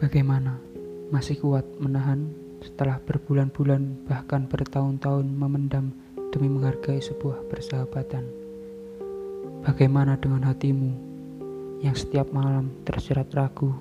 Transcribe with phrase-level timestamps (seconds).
[0.00, 0.56] Bagaimana?
[1.12, 2.32] Masih kuat menahan
[2.64, 5.92] setelah berbulan-bulan bahkan bertahun-tahun memendam
[6.32, 8.24] demi menghargai sebuah persahabatan.
[9.60, 10.90] Bagaimana dengan hatimu
[11.84, 13.76] yang setiap malam tersirat ragu,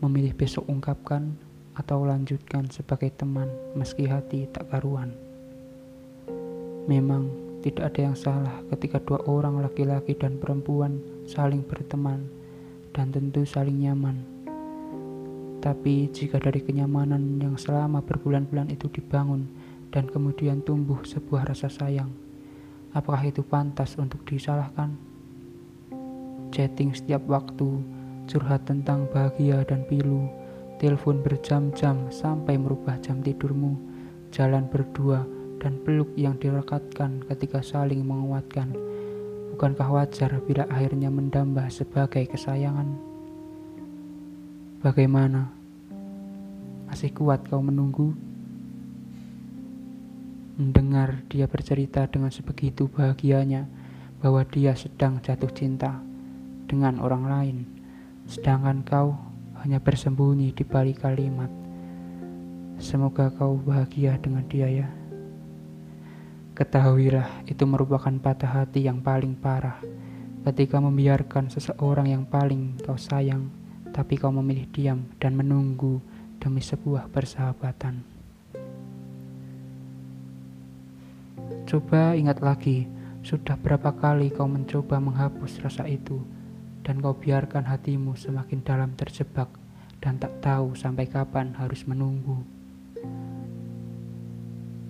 [0.00, 1.36] memilih besok ungkapkan
[1.76, 5.12] atau lanjutkan sebagai teman meski hati tak karuan?
[6.88, 7.28] Memang
[7.60, 10.96] tidak ada yang salah ketika dua orang laki-laki dan perempuan
[11.28, 12.24] saling berteman
[12.96, 14.29] dan tentu saling nyaman.
[15.60, 19.44] Tapi jika dari kenyamanan yang selama berbulan-bulan itu dibangun
[19.92, 22.08] dan kemudian tumbuh sebuah rasa sayang,
[22.96, 24.96] apakah itu pantas untuk disalahkan?
[26.48, 27.76] Chatting setiap waktu,
[28.24, 30.32] curhat tentang bahagia dan pilu,
[30.80, 33.76] telepon berjam-jam sampai merubah jam tidurmu,
[34.32, 35.28] jalan berdua,
[35.60, 38.72] dan peluk yang direkatkan ketika saling menguatkan.
[39.52, 43.09] Bukankah wajar bila akhirnya mendambah sebagai kesayangan?
[44.80, 45.52] Bagaimana?
[46.88, 48.16] Masih kuat kau menunggu?
[50.56, 53.68] Mendengar dia bercerita dengan sebegitu bahagianya
[54.24, 56.00] bahwa dia sedang jatuh cinta
[56.64, 57.56] dengan orang lain,
[58.24, 59.20] sedangkan kau
[59.60, 61.52] hanya bersembunyi di balik kalimat.
[62.80, 64.88] Semoga kau bahagia dengan dia ya.
[66.56, 69.76] Ketahuilah itu merupakan patah hati yang paling parah
[70.48, 73.59] ketika membiarkan seseorang yang paling kau sayang
[73.90, 75.98] tapi kau memilih diam dan menunggu
[76.40, 78.02] demi sebuah persahabatan.
[81.68, 82.88] Coba ingat lagi,
[83.22, 86.18] sudah berapa kali kau mencoba menghapus rasa itu,
[86.82, 89.46] dan kau biarkan hatimu semakin dalam terjebak
[90.00, 92.40] dan tak tahu sampai kapan harus menunggu.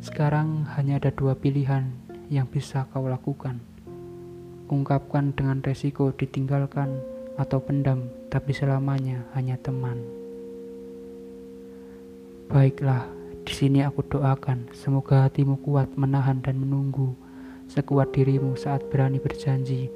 [0.00, 1.92] Sekarang hanya ada dua pilihan
[2.32, 3.60] yang bisa kau lakukan.
[4.70, 7.02] Ungkapkan dengan resiko ditinggalkan
[7.36, 9.98] atau pendam, tapi selamanya hanya teman.
[12.46, 13.10] Baiklah,
[13.42, 17.18] di sini aku doakan semoga hatimu kuat menahan dan menunggu
[17.66, 19.90] sekuat dirimu saat berani berjanji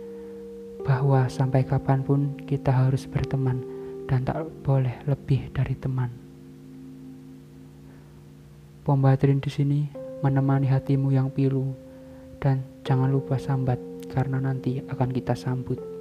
[0.82, 3.62] bahwa sampai kapan pun kita harus berteman
[4.10, 6.10] dan tak boleh lebih dari teman.
[8.84, 9.80] Pembatrin di sini
[10.20, 11.72] menemani hatimu yang pilu
[12.42, 13.80] dan jangan lupa sambat
[14.12, 15.93] karena nanti akan kita sambut.